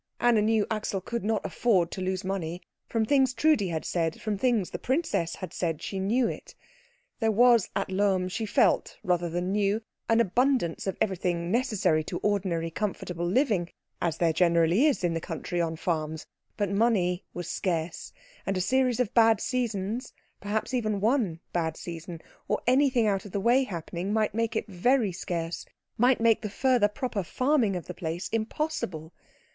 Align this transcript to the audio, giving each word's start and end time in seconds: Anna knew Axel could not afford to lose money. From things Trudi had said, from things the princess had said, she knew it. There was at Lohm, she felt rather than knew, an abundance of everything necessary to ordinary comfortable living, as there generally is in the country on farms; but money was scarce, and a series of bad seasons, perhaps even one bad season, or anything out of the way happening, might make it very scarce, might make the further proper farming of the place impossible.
Anna 0.19 0.41
knew 0.41 0.65
Axel 0.71 0.99
could 0.99 1.23
not 1.23 1.45
afford 1.45 1.91
to 1.91 2.01
lose 2.01 2.23
money. 2.23 2.63
From 2.87 3.05
things 3.05 3.35
Trudi 3.35 3.67
had 3.67 3.85
said, 3.85 4.19
from 4.19 4.35
things 4.35 4.71
the 4.71 4.79
princess 4.79 5.35
had 5.35 5.53
said, 5.53 5.79
she 5.79 5.99
knew 5.99 6.27
it. 6.27 6.55
There 7.19 7.29
was 7.31 7.69
at 7.75 7.91
Lohm, 7.91 8.27
she 8.27 8.47
felt 8.47 8.97
rather 9.03 9.29
than 9.29 9.51
knew, 9.51 9.83
an 10.09 10.19
abundance 10.19 10.87
of 10.87 10.97
everything 10.99 11.51
necessary 11.51 12.03
to 12.05 12.17
ordinary 12.23 12.71
comfortable 12.71 13.27
living, 13.27 13.69
as 14.01 14.17
there 14.17 14.33
generally 14.33 14.87
is 14.87 15.03
in 15.03 15.13
the 15.13 15.21
country 15.21 15.61
on 15.61 15.75
farms; 15.75 16.25
but 16.57 16.71
money 16.71 17.23
was 17.35 17.47
scarce, 17.47 18.11
and 18.43 18.57
a 18.57 18.59
series 18.59 18.99
of 18.99 19.13
bad 19.13 19.39
seasons, 19.39 20.13
perhaps 20.39 20.73
even 20.73 20.99
one 20.99 21.39
bad 21.53 21.77
season, 21.77 22.19
or 22.47 22.59
anything 22.65 23.05
out 23.05 23.23
of 23.23 23.33
the 23.33 23.39
way 23.39 23.65
happening, 23.65 24.11
might 24.11 24.33
make 24.33 24.55
it 24.55 24.65
very 24.67 25.11
scarce, 25.11 25.63
might 25.95 26.19
make 26.19 26.41
the 26.41 26.49
further 26.49 26.87
proper 26.87 27.21
farming 27.21 27.75
of 27.75 27.85
the 27.85 27.93
place 27.93 28.29
impossible. 28.29 29.13